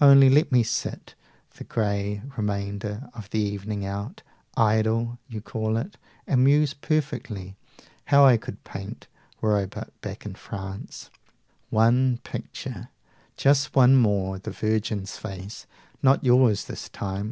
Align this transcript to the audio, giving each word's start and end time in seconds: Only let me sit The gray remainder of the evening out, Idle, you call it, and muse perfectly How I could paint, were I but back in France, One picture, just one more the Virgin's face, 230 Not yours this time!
Only 0.00 0.28
let 0.28 0.50
me 0.50 0.64
sit 0.64 1.14
The 1.56 1.62
gray 1.62 2.20
remainder 2.36 3.08
of 3.14 3.30
the 3.30 3.38
evening 3.38 3.84
out, 3.86 4.20
Idle, 4.56 5.20
you 5.28 5.40
call 5.40 5.76
it, 5.76 5.96
and 6.26 6.42
muse 6.42 6.74
perfectly 6.74 7.54
How 8.06 8.24
I 8.24 8.36
could 8.36 8.64
paint, 8.64 9.06
were 9.40 9.56
I 9.56 9.66
but 9.66 9.92
back 10.00 10.26
in 10.26 10.34
France, 10.34 11.08
One 11.70 12.18
picture, 12.24 12.88
just 13.36 13.76
one 13.76 13.94
more 13.94 14.40
the 14.40 14.50
Virgin's 14.50 15.18
face, 15.18 15.68
230 16.00 16.00
Not 16.02 16.24
yours 16.24 16.64
this 16.64 16.88
time! 16.88 17.24